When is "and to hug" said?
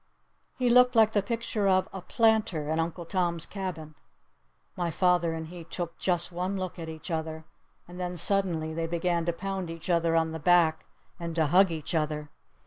11.19-11.69